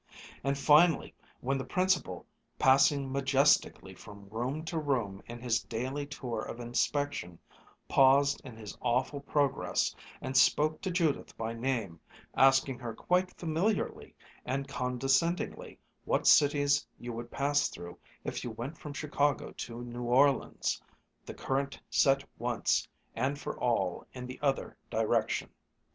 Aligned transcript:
And 0.43 0.57
finally 0.57 1.13
when 1.41 1.59
the 1.59 1.63
Principal, 1.63 2.25
passing 2.57 3.11
majestically 3.11 3.93
from 3.93 4.27
room 4.29 4.65
to 4.65 4.79
room 4.79 5.21
in 5.27 5.37
his 5.39 5.61
daily 5.61 6.07
tour 6.07 6.41
of 6.41 6.59
inspection, 6.59 7.37
paused 7.87 8.41
in 8.43 8.57
his 8.57 8.75
awful 8.81 9.19
progress 9.19 9.95
and 10.19 10.35
spoke 10.35 10.81
to 10.81 10.89
Judith 10.89 11.37
by 11.37 11.53
name, 11.53 11.99
asking 12.33 12.79
her 12.79 12.95
quite 12.95 13.29
familiarly 13.37 14.15
and 14.43 14.67
condescendingly 14.67 15.77
what 16.03 16.25
cities 16.25 16.87
you 16.97 17.13
would 17.13 17.29
pass 17.29 17.69
through 17.69 17.99
if 18.23 18.43
you 18.43 18.49
went 18.49 18.79
from 18.79 18.93
Chicago 18.93 19.51
to 19.51 19.83
New 19.83 20.05
Orleans, 20.05 20.81
the 21.27 21.35
current 21.35 21.79
set 21.91 22.23
once 22.39 22.87
and 23.15 23.37
for 23.37 23.55
all 23.59 24.07
in 24.13 24.25
the 24.25 24.39
other 24.41 24.75
direction. 24.89 25.51